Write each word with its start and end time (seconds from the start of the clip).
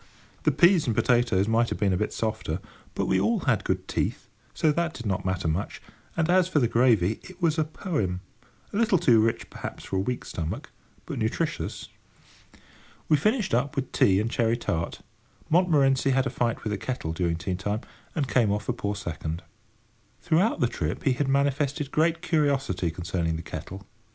The 0.45 0.51
peas 0.51 0.87
and 0.87 0.95
potatoes 0.95 1.47
might 1.47 1.69
have 1.69 1.77
been 1.77 1.93
a 1.93 1.95
bit 1.97 2.11
softer, 2.11 2.59
but 2.95 3.05
we 3.05 3.19
all 3.21 3.41
had 3.41 3.63
good 3.63 3.87
teeth, 3.87 4.29
so 4.51 4.71
that 4.71 4.95
did 4.95 5.05
not 5.05 5.25
matter 5.25 5.47
much: 5.47 5.79
and 6.17 6.27
as 6.27 6.47
for 6.47 6.57
the 6.57 6.67
gravy, 6.67 7.19
it 7.21 7.39
was 7.39 7.59
a 7.59 7.63
poem—a 7.65 8.75
little 8.75 8.97
too 8.97 9.19
rich, 9.21 9.51
perhaps, 9.51 9.83
for 9.83 9.97
a 9.97 9.99
weak 9.99 10.25
stomach, 10.25 10.71
but 11.05 11.19
nutritious. 11.19 11.89
We 13.09 13.15
finished 13.15 13.53
up 13.53 13.75
with 13.75 13.91
tea 13.91 14.19
and 14.19 14.31
cherry 14.31 14.57
tart. 14.57 15.01
Montmorency 15.51 16.09
had 16.09 16.25
a 16.25 16.31
fight 16.31 16.63
with 16.63 16.71
the 16.71 16.79
kettle 16.79 17.13
during 17.13 17.35
tea 17.35 17.53
time, 17.53 17.81
and 18.15 18.27
came 18.27 18.51
off 18.51 18.67
a 18.67 18.73
poor 18.73 18.95
second. 18.95 19.43
Throughout 20.19 20.61
the 20.61 20.67
trip, 20.67 21.03
he 21.03 21.13
had 21.13 21.27
manifested 21.27 21.91
great 21.91 22.23
curiosity 22.23 22.89
concerning 22.89 23.35
the 23.35 23.43
kettle. 23.43 23.85